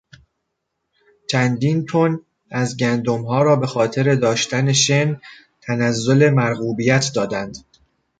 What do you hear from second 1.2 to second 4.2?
چندین تن ازگندمها را به خاطر